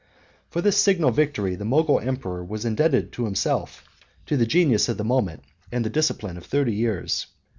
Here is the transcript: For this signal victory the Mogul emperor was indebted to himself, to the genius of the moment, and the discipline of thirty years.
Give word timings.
For 0.49 0.61
this 0.61 0.77
signal 0.77 1.11
victory 1.11 1.53
the 1.53 1.63
Mogul 1.63 1.99
emperor 1.99 2.43
was 2.43 2.65
indebted 2.65 3.11
to 3.11 3.25
himself, 3.25 3.83
to 4.25 4.35
the 4.35 4.47
genius 4.47 4.89
of 4.89 4.97
the 4.97 5.03
moment, 5.03 5.43
and 5.71 5.85
the 5.85 5.91
discipline 5.91 6.37
of 6.37 6.45
thirty 6.47 6.73
years. 6.73 7.27